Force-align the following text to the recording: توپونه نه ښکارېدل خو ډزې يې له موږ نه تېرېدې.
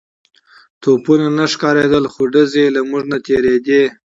توپونه 0.81 1.25
نه 1.37 1.45
ښکارېدل 1.51 2.05
خو 2.13 2.21
ډزې 2.33 2.61
يې 2.65 2.69
له 2.75 2.81
موږ 2.89 3.03
نه 3.11 3.17
تېرېدې. 3.27 3.83